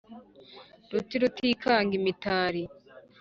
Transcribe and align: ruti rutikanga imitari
ruti 0.91 1.15
rutikanga 1.21 1.93
imitari 1.99 2.63